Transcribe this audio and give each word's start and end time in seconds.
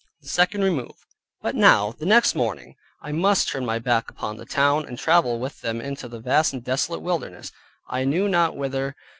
THE 0.23 0.29
SECOND 0.29 0.63
REMOVE 0.63 1.05
But 1.43 1.53
now, 1.53 1.91
the 1.91 2.07
next 2.07 2.33
morning, 2.33 2.75
I 3.03 3.11
must 3.11 3.47
turn 3.49 3.67
my 3.67 3.77
back 3.77 4.09
upon 4.09 4.37
the 4.37 4.47
town, 4.47 4.83
and 4.87 4.97
travel 4.97 5.37
with 5.37 5.61
them 5.61 5.79
into 5.79 6.07
the 6.07 6.17
vast 6.19 6.53
and 6.53 6.63
desolate 6.63 7.03
wilderness, 7.03 7.51
I 7.87 8.03
knew 8.05 8.27
not 8.27 8.57
whither. 8.57 8.95